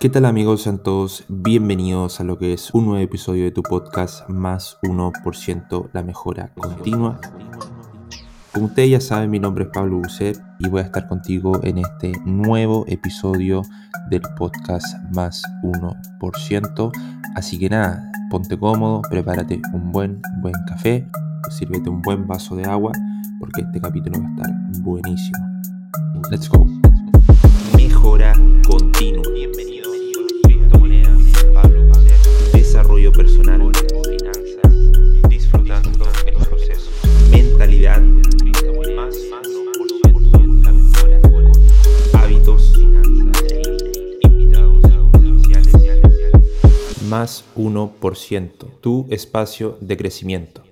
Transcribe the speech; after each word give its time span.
¿Qué 0.00 0.08
tal 0.08 0.26
amigos? 0.26 0.62
Sean 0.62 0.78
todos 0.78 1.24
bienvenidos 1.26 2.20
a 2.20 2.24
lo 2.24 2.38
que 2.38 2.52
es 2.52 2.72
un 2.72 2.86
nuevo 2.86 3.02
episodio 3.02 3.42
de 3.42 3.50
tu 3.50 3.64
podcast 3.64 4.28
Más 4.28 4.78
1% 4.84 5.90
la 5.92 6.04
mejora 6.04 6.52
continua. 6.54 7.20
Como 8.52 8.66
ustedes 8.66 8.90
ya 8.90 9.00
saben, 9.00 9.28
mi 9.28 9.40
nombre 9.40 9.64
es 9.64 9.70
Pablo 9.70 9.96
Bucet 9.96 10.40
y 10.60 10.68
voy 10.68 10.82
a 10.82 10.84
estar 10.84 11.08
contigo 11.08 11.60
en 11.64 11.78
este 11.78 12.12
nuevo 12.24 12.84
episodio 12.86 13.62
del 14.08 14.22
podcast 14.36 14.86
Más 15.16 15.42
1%. 15.64 16.92
Así 17.34 17.58
que 17.58 17.68
nada, 17.68 18.08
ponte 18.30 18.56
cómodo, 18.56 19.02
prepárate 19.10 19.60
un 19.72 19.90
buen, 19.90 20.22
buen 20.40 20.54
café, 20.68 21.08
sírvete 21.50 21.90
un 21.90 22.02
buen 22.02 22.24
vaso 22.24 22.54
de 22.54 22.66
agua 22.66 22.92
porque 23.40 23.62
este 23.62 23.80
capítulo 23.80 24.20
va 24.22 24.28
a 24.28 24.30
estar 24.30 24.80
buenísimo. 24.80 25.38
Let's 26.30 26.48
go. 26.48 26.68
Mejora 27.76 28.32
continua. 28.64 29.24
Bienvenido 29.34 29.77
Desarrollo 33.08 33.12
personal, 33.12 33.72
finanzas, 34.18 35.28
disfrutando 35.30 36.06
el 36.26 36.34
proceso. 36.46 36.90
Mentalidad, 37.30 38.02
más, 38.02 39.14
más. 39.30 39.48
Hábitos, 42.12 42.78
invitados 44.20 44.84
especiales. 45.50 47.02
Más 47.08 47.44
1%. 47.56 48.80
Tu 48.80 49.06
espacio 49.10 49.78
de 49.80 49.96
crecimiento. 49.96 50.62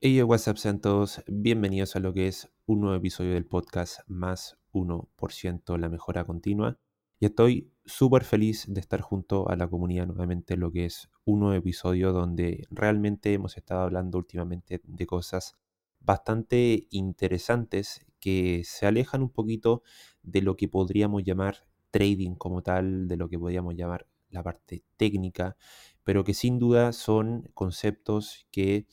Hey, 0.00 0.22
WhatsApp, 0.22 0.56
sean 0.56 0.80
todos 0.80 1.22
bienvenidos 1.26 1.96
a 1.96 2.00
lo 2.00 2.14
que 2.14 2.28
es 2.28 2.48
un 2.66 2.80
nuevo 2.80 2.96
episodio 2.96 3.34
del 3.34 3.44
podcast 3.44 4.00
Más 4.06 4.56
1% 4.72 5.78
la 5.78 5.88
mejora 5.90 6.24
continua. 6.24 6.78
Y 7.20 7.26
estoy 7.26 7.73
súper 7.86 8.24
feliz 8.24 8.66
de 8.68 8.80
estar 8.80 9.00
junto 9.00 9.48
a 9.48 9.56
la 9.56 9.68
comunidad 9.68 10.06
nuevamente 10.06 10.54
en 10.54 10.60
lo 10.60 10.72
que 10.72 10.86
es 10.86 11.10
un 11.24 11.40
nuevo 11.40 11.54
episodio 11.54 12.12
donde 12.12 12.66
realmente 12.70 13.32
hemos 13.32 13.56
estado 13.56 13.82
hablando 13.82 14.18
últimamente 14.18 14.80
de 14.84 15.06
cosas 15.06 15.56
bastante 16.00 16.86
interesantes 16.90 18.06
que 18.20 18.62
se 18.64 18.86
alejan 18.86 19.22
un 19.22 19.30
poquito 19.30 19.82
de 20.22 20.42
lo 20.42 20.56
que 20.56 20.68
podríamos 20.68 21.24
llamar 21.24 21.66
trading 21.90 22.34
como 22.34 22.62
tal, 22.62 23.06
de 23.06 23.16
lo 23.16 23.28
que 23.28 23.38
podríamos 23.38 23.74
llamar 23.74 24.06
la 24.30 24.42
parte 24.42 24.84
técnica, 24.96 25.56
pero 26.02 26.24
que 26.24 26.34
sin 26.34 26.58
duda 26.58 26.92
son 26.92 27.50
conceptos 27.54 28.46
que 28.50 28.86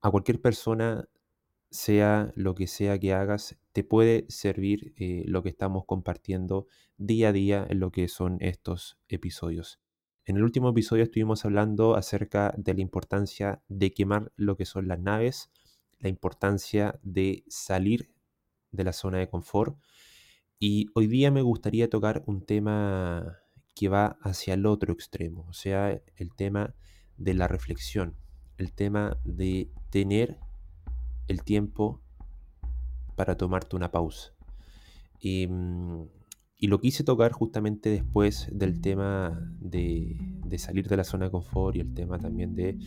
a 0.00 0.10
cualquier 0.10 0.40
persona 0.40 1.08
sea 1.70 2.30
lo 2.34 2.54
que 2.54 2.66
sea 2.66 2.98
que 2.98 3.12
hagas, 3.12 3.56
te 3.72 3.84
puede 3.84 4.26
servir 4.28 4.94
eh, 4.96 5.24
lo 5.26 5.42
que 5.42 5.48
estamos 5.48 5.84
compartiendo 5.86 6.66
día 6.98 7.28
a 7.28 7.32
día 7.32 7.66
en 7.68 7.80
lo 7.80 7.90
que 7.90 8.08
son 8.08 8.36
estos 8.40 8.98
episodios. 9.08 9.80
En 10.24 10.36
el 10.36 10.44
último 10.44 10.68
episodio 10.68 11.02
estuvimos 11.02 11.44
hablando 11.44 11.96
acerca 11.96 12.54
de 12.56 12.74
la 12.74 12.80
importancia 12.80 13.62
de 13.68 13.92
quemar 13.92 14.32
lo 14.36 14.56
que 14.56 14.66
son 14.66 14.86
las 14.86 15.00
naves, 15.00 15.50
la 15.98 16.08
importancia 16.08 16.98
de 17.02 17.44
salir 17.48 18.12
de 18.70 18.84
la 18.84 18.92
zona 18.92 19.18
de 19.18 19.28
confort 19.28 19.76
y 20.58 20.86
hoy 20.94 21.06
día 21.06 21.30
me 21.30 21.42
gustaría 21.42 21.90
tocar 21.90 22.22
un 22.26 22.44
tema 22.44 23.38
que 23.74 23.88
va 23.88 24.18
hacia 24.20 24.54
el 24.54 24.66
otro 24.66 24.92
extremo, 24.92 25.46
o 25.48 25.52
sea, 25.52 26.00
el 26.16 26.34
tema 26.34 26.74
de 27.16 27.34
la 27.34 27.48
reflexión, 27.48 28.16
el 28.58 28.72
tema 28.72 29.18
de 29.24 29.70
tener 29.90 30.38
el 31.26 31.42
tiempo 31.42 32.01
para 33.16 33.36
tomarte 33.36 33.76
una 33.76 33.90
pausa. 33.90 34.32
Y, 35.20 35.46
mm, 35.46 36.04
y 36.58 36.68
lo 36.68 36.80
quise 36.80 37.02
tocar 37.02 37.32
justamente 37.32 37.90
después 37.90 38.48
del 38.52 38.80
tema 38.80 39.52
de, 39.60 40.16
salir 40.58 40.86
de 40.86 40.96
la 40.96 41.02
zona 41.02 41.24
de 41.24 41.32
confort 41.32 41.74
y 41.74 41.80
el 41.80 41.92
tema 41.92 42.18
también 42.18 42.54
de 42.54 42.78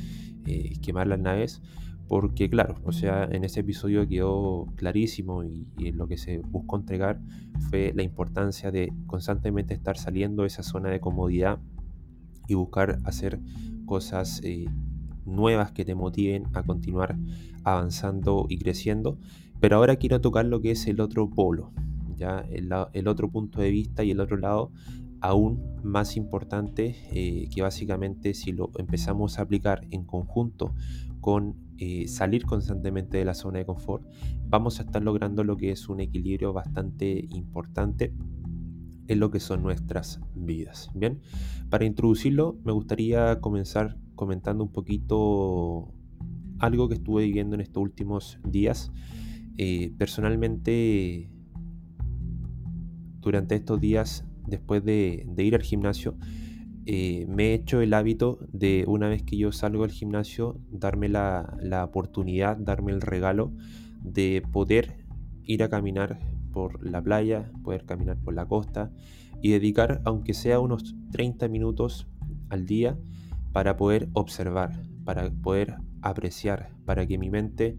eh, 0.45 0.79
quemar 0.81 1.07
las 1.07 1.19
naves, 1.19 1.61
porque 2.07 2.49
claro, 2.49 2.75
o 2.85 2.93
sea, 2.93 3.25
en 3.25 3.43
ese 3.43 3.61
episodio 3.61 4.07
quedó 4.07 4.67
clarísimo 4.75 5.43
y, 5.43 5.67
y, 5.77 5.91
lo 5.91 6.07
que 6.07 6.17
se 6.17 6.37
buscó 6.37 6.77
entregar 6.77 7.19
fue 7.69 7.91
la 7.93 8.03
importancia 8.03 8.71
de 8.71 8.93
constantemente 9.07 9.73
estar 9.73 9.97
saliendo 9.97 10.43
de 10.43 10.47
esa 10.47 10.63
zona 10.63 10.89
de 10.89 11.01
comodidad 11.01 11.59
y 12.47 12.53
buscar 12.53 12.99
hacer 13.03 13.39
cosas 13.85 14.41
eh, 14.43 14.67
nuevas 15.25 15.71
que 15.71 15.85
te 15.85 15.95
motiven 15.95 16.45
a 16.53 16.63
continuar 16.63 17.17
avanzando 17.63 18.45
y 18.49 18.57
creciendo. 18.57 19.17
Pero 19.59 19.77
ahora 19.77 19.95
quiero 19.95 20.21
tocar 20.21 20.45
lo 20.45 20.61
que 20.61 20.71
es 20.71 20.87
el 20.87 21.01
otro 21.01 21.29
polo, 21.29 21.71
ya 22.15 22.45
el, 22.49 23.07
otro 23.07 23.29
punto 23.29 23.61
de 23.61 23.71
vista 23.71 24.03
y 24.03 24.11
el 24.11 24.19
otro 24.19 24.37
lado 24.37 24.71
aún 25.21 25.79
más 25.83 26.17
importante 26.17 26.95
eh, 27.11 27.49
que 27.53 27.61
básicamente 27.61 28.33
si 28.33 28.51
lo 28.51 28.71
empezamos 28.77 29.39
a 29.39 29.43
aplicar 29.43 29.87
en 29.89 30.03
conjunto 30.03 30.75
con 31.19 31.55
eh, 31.77 32.07
salir 32.07 32.45
constantemente 32.45 33.17
de 33.17 33.25
la 33.25 33.33
zona 33.33 33.59
de 33.59 33.65
confort, 33.65 34.05
vamos 34.47 34.79
a 34.79 34.83
estar 34.83 35.01
logrando 35.01 35.43
lo 35.43 35.57
que 35.57 35.71
es 35.71 35.89
un 35.89 35.99
equilibrio 35.99 36.53
bastante 36.53 37.25
importante 37.31 38.13
en 39.07 39.19
lo 39.19 39.31
que 39.31 39.39
son 39.39 39.61
nuestras 39.63 40.19
vidas. 40.35 40.89
Bien, 40.93 41.21
para 41.69 41.85
introducirlo 41.85 42.57
me 42.63 42.71
gustaría 42.71 43.39
comenzar 43.39 43.97
comentando 44.15 44.63
un 44.63 44.71
poquito 44.71 45.93
algo 46.59 46.87
que 46.87 46.95
estuve 46.95 47.23
viviendo 47.23 47.55
en 47.55 47.61
estos 47.61 47.83
últimos 47.83 48.39
días. 48.43 48.91
Eh, 49.57 49.93
personalmente, 49.97 51.29
durante 53.21 53.55
estos 53.55 53.79
días, 53.79 54.25
después 54.47 54.83
de, 54.83 55.25
ir 55.37 55.55
al 55.55 55.61
gimnasio, 55.61 56.15
eh, 56.85 57.25
me 57.27 57.47
he 57.47 57.53
hecho 57.53 57.81
el 57.81 57.93
hábito 57.93 58.39
de 58.51 58.83
una 58.87 59.07
vez 59.07 59.23
que 59.23 59.37
yo 59.37 59.51
salgo 59.51 59.83
del 59.83 59.91
gimnasio, 59.91 60.59
darme 60.69 61.09
la, 61.09 61.57
la 61.61 61.83
oportunidad, 61.83 62.57
darme 62.57 62.91
el 62.91 63.01
regalo 63.01 63.53
de 64.03 64.43
poder 64.51 65.05
ir 65.43 65.63
a 65.63 65.69
caminar 65.69 66.19
por 66.51 66.85
la 66.85 67.01
playa, 67.01 67.51
poder 67.63 67.85
caminar 67.85 68.17
por 68.17 68.33
la 68.33 68.45
costa 68.45 68.91
y 69.41 69.51
dedicar, 69.51 70.01
aunque 70.05 70.33
sea 70.33 70.59
unos 70.59 70.95
30 71.11 71.47
minutos 71.47 72.07
al 72.49 72.65
día, 72.65 72.97
para 73.51 73.77
poder 73.77 74.09
observar, 74.13 74.83
para 75.05 75.29
poder 75.31 75.75
apreciar, 76.01 76.69
para 76.85 77.07
que 77.07 77.17
mi 77.17 77.29
mente 77.29 77.77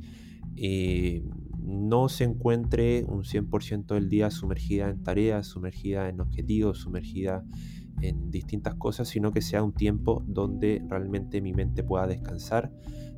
eh, 0.56 1.22
no 1.66 2.08
se 2.08 2.24
encuentre 2.24 3.04
un 3.04 3.24
100% 3.24 3.86
del 3.94 4.08
día 4.08 4.30
sumergida 4.30 4.88
en 4.88 5.02
tareas, 5.02 5.48
sumergida 5.48 6.08
en 6.08 6.20
objetivos, 6.20 6.78
sumergida 6.78 7.44
en 8.02 8.30
distintas 8.30 8.74
cosas, 8.76 9.08
sino 9.08 9.32
que 9.32 9.42
sea 9.42 9.62
un 9.62 9.72
tiempo 9.72 10.22
donde 10.28 10.82
realmente 10.88 11.40
mi 11.40 11.52
mente 11.52 11.82
pueda 11.82 12.06
descansar, 12.06 12.72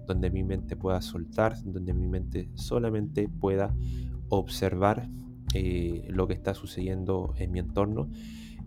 donde 0.06 0.30
mi 0.30 0.44
mente 0.44 0.76
pueda 0.76 1.02
soltar, 1.02 1.62
donde 1.62 1.92
mi 1.92 2.08
mente 2.08 2.48
solamente 2.54 3.28
pueda 3.28 3.76
observar 4.30 5.10
eh, 5.54 6.06
lo 6.08 6.26
que 6.26 6.34
está 6.34 6.54
sucediendo 6.54 7.34
en 7.36 7.52
mi 7.52 7.58
entorno. 7.58 8.08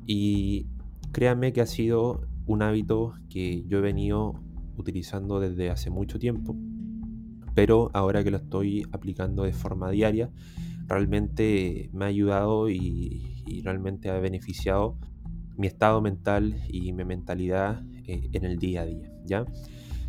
Y 0.06 0.68
créanme 1.12 1.54
que 1.54 1.62
ha 1.62 1.66
sido 1.66 2.28
un 2.46 2.62
hábito 2.62 3.14
que 3.30 3.64
yo 3.68 3.80
he 3.80 3.82
venido 3.82 4.36
utilizando 4.78 5.40
desde 5.40 5.72
hace 5.72 5.90
mucho 5.90 6.20
tiempo, 6.20 6.56
pero 7.54 7.90
ahora 7.94 8.24
que 8.24 8.32
lo 8.32 8.38
estoy 8.38 8.86
aplicando 8.92 9.44
de 9.44 9.54
forma 9.54 9.90
diaria, 9.92 10.30
realmente 10.88 11.90
me 11.94 12.06
ha 12.06 12.08
ayudado 12.10 12.70
y, 12.70 13.28
realmente 13.64 14.10
ha 14.10 14.18
beneficiado 14.20 14.98
mi 15.58 15.68
estado 15.68 16.02
mental 16.02 16.56
y 16.70 16.94
mi 16.94 17.04
mentalidad 17.04 17.84
eh, 18.08 18.30
en 18.32 18.46
el 18.46 18.58
día 18.58 18.82
a 18.82 18.86
día. 18.86 19.12
¿ya? 19.26 19.46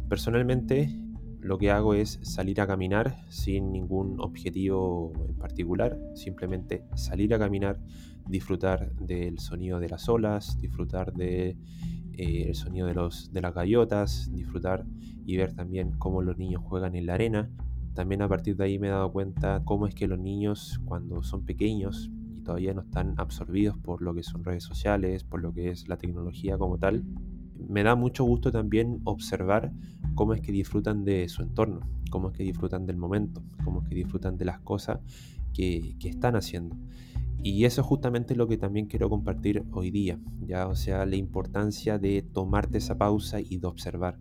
Personalmente 0.09 0.89
lo 1.41 1.59
que 1.59 1.73
hago 1.73 1.95
es 1.95 2.21
salir 2.23 2.61
a 2.61 2.69
caminar 2.69 3.17
sin 3.29 3.73
ningún 3.73 4.21
objetivo 4.21 5.13
en 5.29 5.35
particular, 5.35 5.99
simplemente 6.15 6.85
salir 6.95 7.35
a 7.35 7.39
caminar, 7.39 7.81
disfrutar 8.29 8.95
del 8.95 9.41
sonido 9.41 9.81
de 9.81 9.89
las 9.89 10.09
olas, 10.09 10.57
disfrutar 10.61 11.13
de 11.13 11.57
eh, 12.15 12.47
el 12.49 12.55
sonido 12.55 12.87
de, 12.87 12.95
los, 12.95 13.33
de 13.33 13.41
las 13.41 13.55
gaviotas, 13.55 14.31
disfrutar 14.33 14.85
y 15.25 15.37
ver 15.37 15.55
también 15.55 15.93
cómo 15.99 16.23
los 16.23 16.39
niños 16.39 16.63
juegan 16.65 16.95
en 16.95 17.07
la 17.07 17.15
arena. 17.15 17.51
También 17.95 18.23
a 18.23 18.29
partir 18.29 18.57
de 18.57 18.65
ahí 18.65 18.79
me 18.79 18.89
he 18.89 18.91
dado 18.91 19.13
cuenta 19.13 19.63
cómo 19.65 19.87
es 19.87 19.95
que 19.95 20.09
los 20.09 20.19
niños 20.19 20.81
cuando 20.85 21.23
son 21.23 21.45
pequeños 21.45 22.11
y 22.37 22.41
todavía 22.41 22.75
no 22.75 22.83
están 22.83 23.15
absorbidos 23.19 23.77
por 23.79 24.03
lo 24.03 24.15
que 24.15 24.23
son 24.23 24.45
redes 24.45 24.65
sociales, 24.65 25.25
por 25.25 25.43
lo 25.43 25.53
que 25.53 25.71
es 25.71 25.89
la 25.89 25.99
tecnología 25.99 26.57
como 26.57 26.79
tal, 26.79 27.05
me 27.69 27.83
da 27.83 27.95
mucho 27.95 28.25
gusto 28.25 28.51
también 28.51 29.01
observar 29.05 29.73
cómo 30.15 30.35
es 30.35 30.41
que 30.41 30.53
disfrutan 30.53 31.05
de 31.05 31.29
su 31.29 31.43
entorno, 31.43 31.81
cómo 32.11 32.29
es 32.29 32.37
que 32.37 32.43
disfrutan 32.43 32.87
del 32.87 32.97
momento, 32.97 33.43
cómo 33.65 33.83
es 33.83 33.89
que 33.89 33.95
disfrutan 33.95 34.37
de 34.37 34.45
las 34.45 34.61
cosas 34.61 35.01
que, 35.53 35.95
que 35.99 36.09
están 36.09 36.37
haciendo. 36.37 36.77
Y 37.45 37.65
eso 37.65 37.81
es 37.81 37.87
justamente 37.87 38.37
lo 38.37 38.47
que 38.47 38.57
también 38.57 38.87
quiero 38.87 39.11
compartir 39.11 39.65
hoy 39.73 39.91
día, 39.91 40.21
ya, 40.47 40.69
o 40.69 40.77
sea, 40.77 41.05
la 41.07 41.17
importancia 41.17 41.99
de 41.99 42.23
tomarte 42.23 42.79
esa 42.79 42.97
pausa 42.97 43.41
y 43.41 43.59
de 43.59 43.67
observar, 43.67 44.19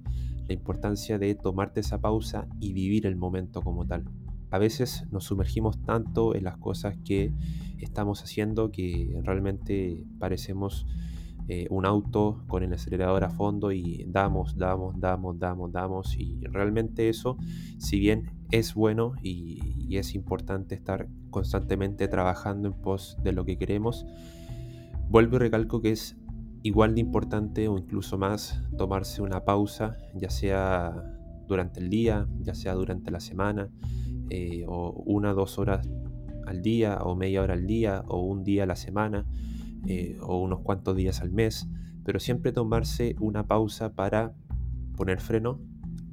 la 0.47 0.53
importancia 0.53 1.19
de 1.19 1.35
tomarte 1.35 1.81
esa 1.81 2.01
pausa 2.01 2.47
y 2.59 2.73
vivir 2.73 3.05
el 3.05 3.15
momento 3.15 3.61
como 3.61 3.85
tal. 3.85 4.05
A 4.49 4.57
veces 4.57 5.05
nos 5.11 5.25
sumergimos 5.25 5.81
tanto 5.83 6.35
en 6.35 6.45
las 6.45 6.57
cosas 6.57 6.97
que 7.05 7.31
estamos 7.79 8.23
haciendo 8.23 8.71
que 8.71 9.15
realmente 9.23 10.03
parecemos 10.17 10.87
eh, 11.47 11.67
un 11.69 11.85
auto 11.85 12.43
con 12.47 12.63
el 12.63 12.73
acelerador 12.73 13.23
a 13.23 13.29
fondo 13.29 13.71
y 13.71 14.05
damos, 14.07 14.57
damos, 14.57 14.99
damos, 14.99 15.37
damos, 15.39 15.71
damos. 15.71 16.17
Y 16.17 16.39
realmente 16.43 17.09
eso, 17.09 17.37
si 17.77 17.99
bien 17.99 18.31
es 18.51 18.73
bueno 18.73 19.13
y, 19.21 19.59
es 19.91 20.15
importante 20.15 20.73
estar 20.73 21.09
constantemente 21.31 22.07
trabajando 22.07 22.69
en 22.69 22.73
pos 22.73 23.17
de 23.23 23.33
lo 23.33 23.43
que 23.43 23.57
queremos, 23.57 24.05
vuelvo 25.09 25.35
y 25.35 25.39
recalco 25.39 25.81
que 25.81 25.91
es 25.91 26.15
igual 26.63 26.95
de 26.95 27.01
importante 27.01 27.67
o 27.67 27.77
incluso 27.77 28.17
más 28.17 28.63
tomarse 28.77 29.21
una 29.21 29.43
pausa, 29.43 29.97
ya 30.15 30.29
sea 30.29 30.93
durante 31.45 31.81
el 31.81 31.89
día, 31.89 32.25
ya 32.39 32.55
sea 32.55 32.73
durante 32.73 33.11
la 33.11 33.19
semana, 33.19 33.69
eh, 34.29 34.63
o 34.65 34.91
una 35.05 35.33
dos 35.33 35.59
horas 35.59 35.85
al 36.47 36.61
día, 36.61 36.99
o 37.03 37.13
media 37.17 37.41
hora 37.41 37.55
al 37.55 37.67
día, 37.67 38.05
o 38.07 38.21
un 38.21 38.45
día 38.45 38.63
a 38.63 38.67
la 38.67 38.77
semana, 38.77 39.25
eh, 39.87 40.17
o 40.21 40.41
unos 40.41 40.59
cuantos 40.59 40.95
días 40.95 41.21
al 41.21 41.31
mes, 41.31 41.67
pero 42.03 42.19
siempre 42.19 42.51
tomarse 42.51 43.15
una 43.19 43.47
pausa 43.47 43.93
para 43.93 44.33
poner 44.95 45.19
freno, 45.19 45.59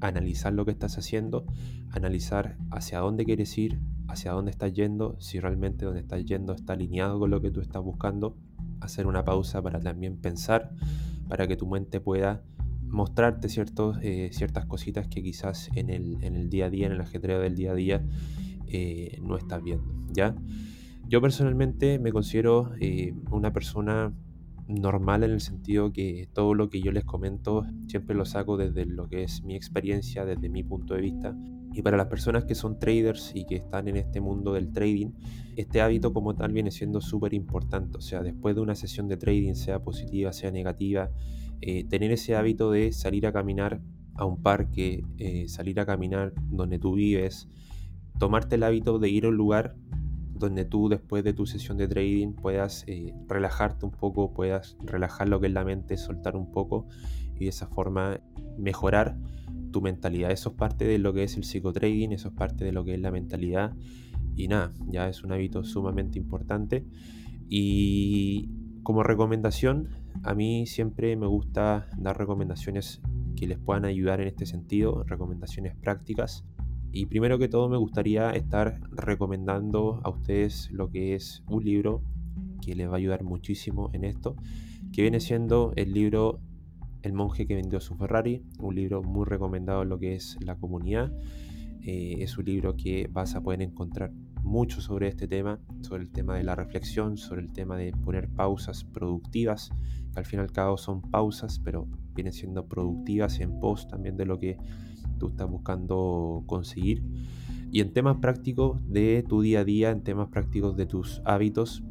analizar 0.01 0.53
lo 0.53 0.65
que 0.65 0.71
estás 0.71 0.99
haciendo, 0.99 1.45
analizar 1.91 2.57
hacia 2.71 3.01
dónde 3.01 3.25
quieres 3.25 3.57
ir, 3.59 3.81
hacia 4.07 4.33
dónde 4.33 4.51
estás 4.51 4.73
yendo, 4.73 5.17
si 5.21 5.41
realmente 5.41 5.85
donde 5.85 6.01
estás 6.01 6.25
yendo 6.25 6.55
está 6.55 6.75
alineado 6.75 7.19
con 7.19 7.31
lo 7.31 7.41
que 7.41 7.51
tú 7.51 7.61
estás 7.61 7.83
buscando, 7.83 8.37
hacer 8.81 9.07
una 9.07 9.25
pausa 9.25 9.63
para 9.63 9.81
también 9.81 10.17
pensar, 10.17 10.71
para 11.29 11.47
que 11.47 11.57
tu 11.57 11.67
mente 11.67 12.01
pueda 12.01 12.43
mostrarte 12.87 13.49
ciertos, 13.49 13.99
eh, 14.03 14.31
ciertas 14.33 14.65
cositas 14.65 15.09
que 15.09 15.23
quizás 15.23 15.69
en 15.75 15.91
el, 15.91 16.49
día 16.49 16.67
a 16.67 16.71
día, 16.71 16.87
en 16.87 16.93
el 16.93 17.01
ajetreo 17.01 17.41
del 17.41 17.55
día 17.55 17.73
a 17.73 17.75
día, 17.75 18.03
eh, 18.67 19.19
no 19.23 19.37
estás 19.37 19.63
viendo. 19.63 19.93
¿ya? 20.13 20.35
Yo 21.09 21.23
personalmente 21.23 21.99
me 21.99 22.13
considero 22.13 22.73
eh, 22.81 23.15
una 23.31 23.51
persona 23.51 24.13
normal 24.67 25.25
en 25.25 25.31
el 25.31 25.41
sentido 25.41 25.91
que 25.91 26.29
todo 26.35 26.53
lo 26.53 26.69
que 26.69 26.83
yo 26.83 26.93
les 26.93 27.05
comento 27.05 27.65
siempre 27.87 28.15
lo 28.15 28.27
saco 28.27 28.59
desde 28.59 28.85
lo 28.85 29.09
que 29.09 29.23
es 29.23 29.43
mi 29.43 29.57
experiencia, 29.57 30.27
desde 30.27 30.51
mi 30.51 30.63
punto 30.63 30.93
de 30.93 31.01
vista. 31.01 31.35
Y 31.73 31.81
para 31.81 31.97
las 31.97 32.09
personas 32.09 32.45
que 32.45 32.55
son 32.55 32.79
traders 32.79 33.33
y 33.35 33.47
que 33.47 33.57
están 33.57 33.89
en 33.89 33.97
este 33.97 34.21
mundo 34.21 34.53
del 34.53 34.71
trading, 34.71 35.13
este 35.57 35.81
hábito 35.81 36.13
como 36.13 36.35
tal 36.35 36.53
viene 36.53 36.71
siendo 36.71 37.01
súper 37.01 37.33
importante. 37.33 37.97
O 37.97 38.03
sea, 38.03 38.23
después 38.23 38.55
de 38.55 38.61
una 38.61 38.75
sesión 38.75 39.09
de 39.09 39.17
trading, 39.17 39.55
sea 39.55 39.83
positiva, 39.83 40.35
sea 40.35 40.51
negativa, 40.51 41.11
eh, 41.63 41.85
tener 41.85 42.13
ese 42.13 42.37
hábito 42.37 42.71
de 42.71 42.93
salir 42.93 43.27
a 43.27 43.33
caminar 43.33 43.81
a 44.15 44.27
un 44.27 44.43
parque, 44.43 45.05
eh, 45.17 45.49
salir 45.49 45.81
a 45.81 45.87
caminar 45.87 46.35
donde 46.51 46.79
tú 46.79 46.97
vives, 46.97 47.49
tomarte 48.19 48.57
el 48.57 48.63
hábito 48.63 48.99
de 48.99 49.09
ir 49.09 49.25
a 49.25 49.29
un 49.29 49.37
lugar 49.37 49.75
donde 50.39 50.65
tú 50.65 50.89
después 50.89 51.25
de 51.25 51.33
tu 51.33 51.47
sesión 51.47 51.77
de 51.77 51.89
trading 51.89 52.33
puedas 52.33 52.85
eh, 52.87 53.13
relajarte 53.29 53.87
un 53.87 53.93
poco, 53.93 54.33
puedas 54.33 54.77
relajar 54.85 55.29
lo 55.29 55.41
que 55.41 55.47
es 55.47 55.53
la 55.53 55.65
mente, 55.65 55.97
soltar 55.97 56.37
un 56.37 56.51
poco 56.51 56.87
y 57.37 57.45
de 57.45 57.49
esa 57.49 57.67
forma 57.67 58.21
mejorar 58.59 59.17
tu 59.71 59.81
mentalidad. 59.81 60.31
Eso 60.31 60.51
es 60.51 60.55
parte 60.57 60.85
de 60.85 60.99
lo 60.99 61.13
que 61.13 61.25
es 61.25 61.37
el 61.37 61.45
psicotrading, 61.45 62.13
eso 62.13 62.29
es 62.29 62.35
parte 62.35 62.65
de 62.65 62.73
lo 62.73 62.85
que 62.85 62.95
es 62.95 63.01
la 63.01 63.11
mentalidad. 63.11 63.75
Y 64.37 64.49
nada, 64.49 64.73
ya 64.87 65.09
es 65.09 65.23
un 65.25 65.33
hábito 65.33 65.65
sumamente 65.65 66.19
importante. 66.19 66.87
Y 67.49 68.49
como 68.83 69.03
recomendación, 69.03 69.89
a 70.23 70.35
mí 70.35 70.67
siempre 70.67 71.17
me 71.17 71.27
gusta 71.27 71.89
dar 71.97 72.19
recomendaciones 72.19 73.01
que 73.37 73.47
les 73.47 73.59
puedan 73.59 73.85
ayudar 73.85 74.21
en 74.21 74.29
este 74.29 74.47
sentido, 74.47 75.05
recomendaciones 75.05 75.75
prácticas 75.77 76.45
y 76.93 77.07
primero 77.07 77.39
que 77.39 77.49
todo 77.49 77.69
me 77.69 77.77
gustaría 77.77 78.31
estar 78.31 78.81
recomendando 78.91 80.01
a 80.05 80.11
ustedes 80.11 80.71
lo 80.73 80.91
que 80.91 81.15
es 81.15 81.43
un 81.49 81.65
libro 81.65 82.03
que 82.65 82.75
les 82.75 82.89
va 82.89 82.95
a 82.95 82.97
ayudar 82.97 83.25
muchísimo 83.25 83.91
en 83.93 84.05
esto, 84.05 84.37
que 84.93 85.03
viene 85.03 85.21
siendo 85.21 85.73
el 85.77 85.93
libro 85.93 86.41
El 87.03 87.13
monje 87.13 87.47
que 87.47 87.55
vendió 87.55 87.81
su 87.81 87.95
Ferrari, 87.97 88.43
un 88.59 88.75
libro 88.75 89.03
muy 89.03 89.25
recomendado 89.25 89.83
en 89.83 89.89
lo 89.89 89.99
que 89.99 90.15
es 90.15 90.37
la 90.41 90.57
comunidad. 90.57 91.13
Eh, 91.83 92.17
es 92.21 92.37
un 92.37 92.47
libro 92.47 92.77
que 92.77 93.09
vas 93.11 93.35
a 93.35 93.43
poder 93.43 93.63
encontrar 93.63 94.13
mucho 94.43 94.81
sobre 94.81 95.09
este 95.09 95.29
tema, 95.29 95.61
sobre 95.83 96.03
el 96.03 96.11
tema 96.11 96.37
de 96.37 96.45
la 96.45 96.55
reflexión, 96.55 97.17
sobre 97.17 97.43
el 97.43 97.53
tema 97.53 97.77
de 97.77 97.93
poner 97.93 98.29
pausas 98.29 98.85
productivas, 98.85 99.71
que 100.13 100.19
al 100.19 100.27
fin 100.27 100.41
y 100.41 100.43
al 100.43 100.53
cabo 100.53 100.79
son 100.79 101.03
pausas, 101.03 101.61
pero 101.61 101.87
vienen 102.15 102.33
siendo 102.33 102.67
productivas 102.67 103.39
en 103.41 103.61
pos 103.61 103.87
también 103.89 104.17
de 104.17 104.27
lo 104.27 104.39
que 104.39 104.57
tú 105.19 105.29
estás 105.29 105.49
buscando 105.49 106.43
conseguir. 106.47 107.03
Y 107.71 107.81
en 107.81 107.93
temas 107.93 108.17
prácticos 108.17 108.79
de 108.89 109.25
tu 109.29 109.43
día 109.43 109.61
a 109.61 109.65
día, 109.65 109.91
en 109.91 110.03
temas 110.03 110.29
prácticos 110.29 110.77
de 110.77 110.87
tus 110.87 111.21
hábitos, 111.25 111.83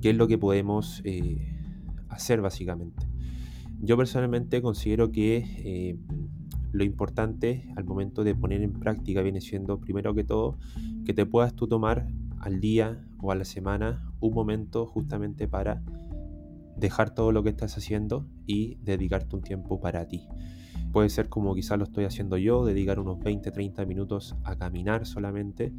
¿qué 0.00 0.10
es 0.10 0.16
lo 0.16 0.26
que 0.26 0.38
podemos 0.38 1.02
eh, 1.04 1.54
hacer 2.08 2.40
básicamente? 2.40 3.06
Yo 3.82 3.96
personalmente 3.96 4.62
considero 4.62 5.12
que 5.12 5.44
eh, 5.58 5.98
lo 6.72 6.84
importante 6.84 7.68
al 7.76 7.84
momento 7.84 8.24
de 8.24 8.34
poner 8.34 8.62
en 8.62 8.72
práctica 8.72 9.20
viene 9.22 9.40
siendo, 9.40 9.80
primero 9.80 10.14
que 10.14 10.24
todo, 10.24 10.56
que 11.04 11.12
te 11.12 11.26
puedas 11.26 11.54
tú 11.54 11.66
tomar 11.66 12.08
al 12.38 12.60
día 12.60 13.04
o 13.20 13.32
a 13.32 13.34
la 13.34 13.44
semana 13.44 14.10
un 14.20 14.34
momento 14.34 14.86
justamente 14.86 15.46
para 15.48 15.82
dejar 16.76 17.14
todo 17.14 17.32
lo 17.32 17.42
que 17.42 17.50
estás 17.50 17.76
haciendo 17.76 18.26
y 18.46 18.76
dedicarte 18.76 19.36
un 19.36 19.42
tiempo 19.42 19.80
para 19.80 20.06
ti. 20.06 20.26
Puede 20.96 21.10
ser 21.10 21.28
como 21.28 21.54
quizás 21.54 21.76
lo 21.76 21.84
estoy 21.84 22.06
haciendo 22.06 22.38
yo, 22.38 22.64
dedicar 22.64 22.98
unos 22.98 23.18
20-30 23.18 23.86
minutos 23.86 24.34
a 24.44 24.56
caminar 24.56 25.04
solamente, 25.04 25.74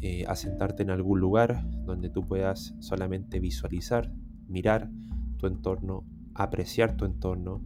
eh, 0.00 0.24
a 0.26 0.36
sentarte 0.36 0.82
en 0.82 0.88
algún 0.88 1.20
lugar 1.20 1.68
donde 1.84 2.08
tú 2.08 2.26
puedas 2.26 2.74
solamente 2.78 3.40
visualizar, 3.40 4.10
mirar 4.48 4.88
tu 5.36 5.48
entorno, 5.48 6.06
apreciar 6.32 6.96
tu 6.96 7.04
entorno, 7.04 7.62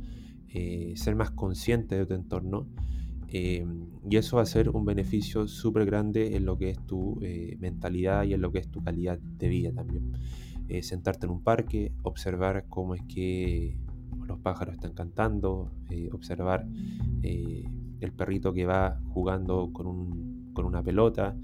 eh, 0.49 0.95
ser 0.97 1.15
más 1.15 1.31
consciente 1.31 1.95
de 1.95 2.05
tu 2.05 2.15
entorno. 2.15 2.67
Eh, 3.29 3.65
y 4.11 4.17
eso 4.17 4.39
va 4.39 4.43
a 4.43 4.47
ser 4.47 4.69
un 4.69 4.85
beneficio 4.85 5.47
súper 5.47 5.87
grande 5.87 6.35
en 6.35 6.47
lo 6.47 6.59
que 6.59 6.71
es 6.71 6.85
tu 6.85 7.21
mentalidad 7.61 8.25
y 8.25 8.35
en 8.35 8.41
lo 8.41 8.51
que 8.51 8.59
es 8.59 8.73
tu 8.73 8.83
calidad 8.83 9.21
de 9.21 9.49
vida 9.49 9.73
también. 9.73 10.15
sentarte 10.83 11.27
en 11.27 11.33
un 11.33 11.45
parque, 11.45 11.93
observar 12.03 12.67
cómo 12.69 12.97
es 12.97 13.03
que 13.05 13.79
pájaros 14.49 14.77
están 14.77 14.95
cantando, 14.95 15.71
eh, 15.91 16.09
observar 16.11 16.67
eh, 17.23 17.65
el 18.01 18.13
perrito 18.13 18.55
que 18.55 18.65
va 18.65 18.99
jugando 19.13 19.71
con, 19.75 19.87
una 20.57 20.83
pelota 20.83 21.37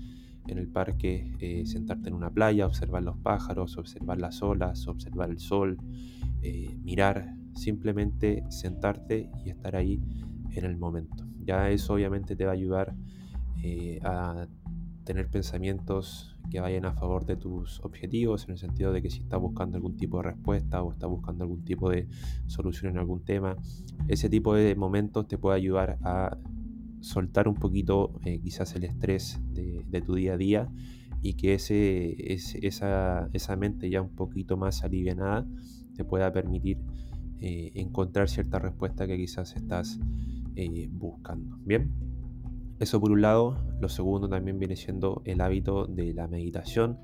en 0.48 0.58
el 0.58 0.66
parque, 0.68 1.36
eh, 1.38 1.64
sentarte 1.66 2.08
en 2.08 2.14
una 2.14 2.30
playa, 2.30 2.66
observar 2.66 3.04
los 3.04 3.16
pájaros, 3.18 3.76
observar 3.78 4.18
las 4.20 4.42
olas, 4.42 4.88
observar 4.88 5.30
el 5.30 5.38
sol, 5.38 5.78
mirar, 6.82 7.34
simplemente 7.54 8.42
sentarte 8.48 9.30
y 9.44 9.50
estar 9.50 9.76
ahí 9.76 10.02
en 10.50 10.64
el 10.64 10.76
momento. 10.76 11.24
Ya 11.44 11.70
eso 11.70 11.94
obviamente 11.94 12.34
te 12.34 12.44
va 12.44 12.50
a 12.50 12.54
ayudar 12.54 12.94
a 14.02 14.46
tener 15.04 15.28
pensamientos 15.28 16.36
que 16.50 16.60
vayan 16.60 16.84
a 16.84 16.92
favor 16.92 17.26
de 17.26 17.36
tus 17.36 17.80
objetivos, 17.80 18.44
en 18.44 18.52
el 18.52 18.58
sentido 18.58 18.92
de 18.92 19.02
que 19.02 19.10
si 19.10 19.20
estás 19.20 19.40
buscando 19.40 19.76
algún 19.76 19.96
tipo 19.96 20.18
de 20.18 20.24
respuesta 20.24 20.82
o 20.82 20.92
estás 20.92 21.08
buscando 21.08 21.44
algún 21.44 21.64
tipo 21.64 21.90
de 21.90 22.08
solución 22.46 22.92
en 22.92 22.98
algún 22.98 23.24
tema, 23.24 23.56
ese 24.08 24.28
tipo 24.28 24.54
de 24.54 24.74
momentos 24.74 25.26
te 25.28 25.38
puede 25.38 25.56
ayudar 25.56 25.98
a 26.02 26.36
soltar 27.00 27.48
un 27.48 27.54
poquito 27.54 28.18
eh, 28.24 28.40
quizás 28.40 28.74
el 28.76 28.84
estrés 28.84 29.38
de, 29.52 30.00
tu 30.00 30.14
día 30.14 30.34
a 30.34 30.36
día 30.36 30.68
y 31.22 31.34
que 31.34 31.54
ese, 31.54 32.16
esa, 32.66 33.28
esa, 33.32 33.56
mente 33.56 33.90
ya 33.90 34.00
un 34.00 34.14
poquito 34.14 34.56
más 34.56 34.82
aliviada 34.84 35.46
te 35.96 36.04
pueda 36.04 36.32
permitir 36.32 36.78
eh, 37.40 37.72
encontrar 37.74 38.28
cierta 38.28 38.58
respuesta 38.58 39.06
que 39.06 39.16
quizás 39.16 39.54
estás 39.54 40.00
eh, 40.56 40.88
buscando. 40.90 41.58
Bien. 41.64 42.13
Eso 42.80 43.00
por 43.00 43.12
un 43.12 43.22
lado. 43.22 43.64
Lo 43.80 43.88
segundo 43.88 44.28
también 44.28 44.58
viene 44.58 44.76
siendo 44.76 45.22
el 45.24 45.40
hábito 45.40 45.86
de 45.86 46.12
la 46.12 46.26
meditación, 46.26 46.98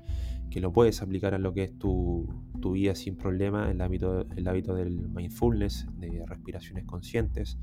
que 0.49 0.59
lo 0.59 0.73
puedes 0.73 1.01
aplicar 1.01 1.33
a 1.33 1.39
lo 1.39 1.53
que 1.53 1.63
es 1.63 1.77
tu, 1.77 2.27
vida 2.73 2.93
sin 2.95 3.15
problema, 3.15 3.71
el 3.71 3.81
hábito, 3.81 4.27
el 4.35 4.47
hábito 4.47 4.75
del 4.75 5.09
mindfulness, 5.09 5.87
de 5.97 6.25
respiraciones 6.25 6.85
conscientes. 6.85 7.57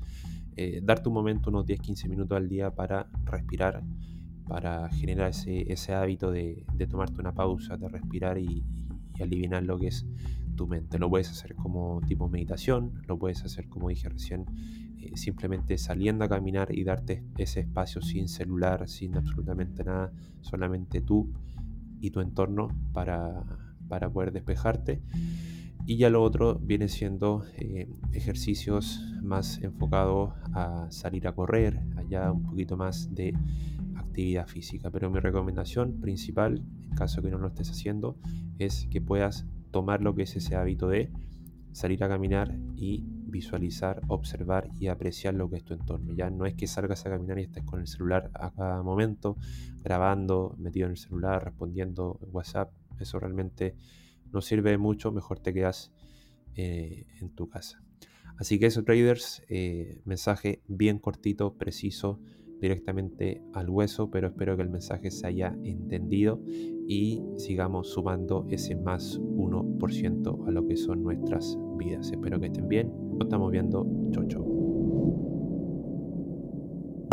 Eh, 0.55 0.81
darte 0.83 1.07
un 1.07 1.15
momento, 1.15 1.49
unos 1.49 1.65
10-15 1.65 2.09
minutos 2.09 2.35
al 2.35 2.49
día 2.49 2.71
para 2.71 3.07
respirar, 3.25 3.83
para 4.47 4.89
generar 4.89 5.29
ese, 5.29 5.93
hábito 5.93 6.31
de, 6.31 6.65
tomarte 6.89 7.21
una 7.21 7.33
pausa, 7.33 7.77
de 7.77 7.87
respirar 7.87 8.39
y, 8.39 8.65
y 9.17 9.23
aliviar 9.23 9.63
lo 9.63 9.77
que 9.77 9.87
es 9.87 10.05
tu 10.55 10.67
mente. 10.67 10.97
Lo 10.97 11.09
puedes 11.09 11.29
hacer 11.29 11.55
como 11.55 12.01
tipo 12.07 12.27
meditación, 12.27 13.01
lo 13.07 13.17
puedes 13.17 13.43
hacer 13.45 13.69
como 13.69 13.89
dije 13.89 14.09
recién 14.09 14.45
eh, 15.01 15.15
simplemente 15.15 15.77
saliendo 15.77 16.25
a 16.25 16.29
caminar 16.29 16.75
y 16.75 16.83
darte 16.83 17.23
ese 17.37 17.61
espacio 17.61 18.01
sin 18.01 18.27
celular, 18.27 18.89
sin 18.89 19.15
absolutamente 19.15 19.83
nada, 19.83 20.11
solamente 20.41 20.99
tú 20.99 21.31
y 22.01 22.11
tu 22.11 22.19
entorno 22.19 22.67
para, 22.91 23.45
poder 24.11 24.33
despejarte. 24.33 25.01
Y 25.85 25.97
ya 25.97 26.09
lo 26.09 26.21
otro 26.21 26.59
viene 26.59 26.89
siendo 26.89 27.45
eh, 27.55 27.89
ejercicios 28.11 29.01
más 29.21 29.61
enfocados 29.61 30.33
a 30.53 30.87
salir 30.91 31.27
a 31.27 31.33
correr, 31.33 31.79
allá 31.95 32.31
un 32.31 32.43
poquito 32.43 32.75
más 32.75 33.13
de 33.15 33.33
actividad 33.95 34.47
física. 34.47 34.91
Pero 34.91 35.09
mi 35.09 35.19
recomendación 35.19 36.01
principal, 36.01 36.61
en 36.89 36.95
caso 36.95 37.21
que 37.21 37.31
no 37.31 37.37
lo 37.37 37.47
estés 37.47 37.69
haciendo, 37.71 38.17
es 38.57 38.85
que 38.91 38.99
puedas 38.99 39.45
tomar 39.71 40.01
lo 40.01 40.13
que 40.13 40.23
es 40.23 40.35
ese 40.35 40.55
hábito 40.55 40.89
de 40.89 41.09
salir 41.71 42.03
a 42.03 42.09
caminar 42.09 42.57
y 42.75 43.05
visualizar, 43.29 44.01
observar 44.07 44.69
y 44.79 44.87
apreciar 44.87 45.33
lo 45.33 45.49
que 45.49 45.57
es 45.57 45.63
tu 45.63 45.73
entorno. 45.73 46.13
Ya 46.13 46.29
no 46.29 46.45
es 46.45 46.55
que 46.55 46.67
salgas 46.67 47.05
a 47.05 47.09
caminar 47.09 47.39
y 47.39 47.43
estés 47.43 47.63
con 47.63 47.79
el 47.79 47.87
celular 47.87 48.29
a 48.33 48.51
cada 48.51 48.83
momento, 48.83 49.37
grabando, 49.83 50.55
metido 50.57 50.85
en 50.85 50.91
el 50.91 50.97
celular, 50.97 51.43
respondiendo 51.43 52.19
en 52.21 52.29
WhatsApp. 52.31 52.71
Eso 52.99 53.19
realmente 53.19 53.75
no 54.31 54.41
sirve 54.41 54.77
mucho, 54.77 55.11
mejor 55.11 55.39
te 55.39 55.53
quedas 55.53 55.91
eh, 56.55 57.07
en 57.19 57.29
tu 57.29 57.49
casa. 57.49 57.81
Así 58.37 58.57
que 58.57 58.67
eso, 58.67 58.83
traders, 58.83 59.43
eh, 59.49 60.01
mensaje 60.05 60.61
bien 60.67 60.97
cortito, 60.99 61.55
preciso, 61.55 62.19
directamente 62.59 63.41
al 63.53 63.69
hueso, 63.69 64.09
pero 64.09 64.27
espero 64.27 64.55
que 64.55 64.63
el 64.63 64.69
mensaje 64.69 65.11
se 65.11 65.27
haya 65.27 65.55
entendido 65.63 66.41
y 66.87 67.21
sigamos 67.37 67.89
sumando 67.89 68.45
ese 68.49 68.75
más 68.75 69.19
1% 69.19 70.47
a 70.47 70.51
lo 70.51 70.67
que 70.67 70.75
son 70.75 71.03
nuestras 71.03 71.57
vidas. 71.77 72.11
Espero 72.11 72.39
que 72.39 72.47
estén 72.47 72.67
bien. 72.67 72.91
Nos 73.13 73.27
estamos 73.27 73.51
viendo. 73.51 73.85
Chau, 74.11 74.25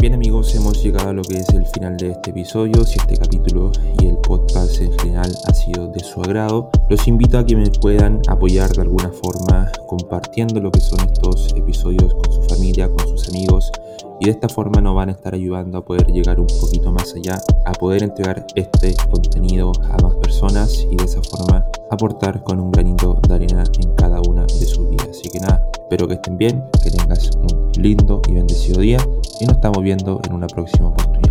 Bien 0.00 0.14
amigos, 0.14 0.54
hemos 0.54 0.82
llegado 0.84 1.08
a 1.08 1.12
lo 1.12 1.22
que 1.22 1.38
es 1.38 1.48
el 1.48 1.66
final 1.66 1.96
de 1.96 2.10
este 2.10 2.30
episodio. 2.30 2.84
Si 2.84 2.98
este 2.98 3.16
capítulo 3.16 3.72
y 4.00 4.06
el 4.06 4.18
podcast 4.18 4.80
en 4.80 4.92
general 4.98 5.32
ha 5.48 5.54
sido 5.54 5.88
de 5.88 6.00
su 6.00 6.20
agrado, 6.20 6.70
los 6.88 7.08
invito 7.08 7.38
a 7.38 7.44
que 7.44 7.56
me 7.56 7.68
puedan 7.80 8.20
apoyar 8.28 8.70
de 8.70 8.82
alguna 8.82 9.10
forma 9.10 9.70
compartiendo 9.88 10.60
lo 10.60 10.70
que 10.70 10.80
son 10.80 11.00
estos 11.00 11.52
episodios 11.56 12.14
con 12.14 12.32
su 12.32 12.42
familia, 12.42 12.88
con 12.88 13.08
sus 13.08 13.28
amigos 13.30 13.72
y 14.20 14.26
de 14.26 14.30
esta 14.30 14.48
forma 14.48 14.80
nos 14.80 14.94
van 14.94 15.08
a 15.08 15.12
estar 15.12 15.34
ayudando 15.34 15.78
a 15.78 15.84
poder 15.84 16.06
llegar 16.06 16.40
un 16.40 16.46
poquito 16.60 16.90
más 16.92 17.14
allá, 17.14 17.38
a 17.64 17.72
poder 17.72 18.02
entregar 18.02 18.46
este 18.54 18.94
contenido 19.10 19.72
a 19.90 20.02
más 20.02 20.14
personas 20.16 20.86
y 20.90 20.96
de 20.96 21.04
esa 21.04 21.20
forma 21.22 21.64
aportar 21.90 22.42
con 22.42 22.60
un 22.60 22.70
granito 22.70 23.20
de 23.28 23.34
arena 23.34 23.64
en 23.80 23.94
cada 23.94 24.20
una 24.28 24.42
de 24.42 24.66
sus 24.66 24.88
vidas. 24.88 25.08
Así 25.10 25.28
que 25.28 25.40
nada, 25.40 25.62
espero 25.72 26.08
que 26.08 26.14
estén 26.14 26.38
bien, 26.38 26.64
que 26.82 26.90
tengas 26.90 27.30
un 27.36 27.70
lindo 27.78 28.22
y 28.28 28.32
bendecido 28.32 28.80
día 28.80 28.98
y 29.40 29.44
nos 29.44 29.56
estamos 29.56 29.82
viendo 29.82 30.20
en 30.26 30.32
una 30.32 30.46
próxima 30.46 30.88
oportunidad. 30.88 31.25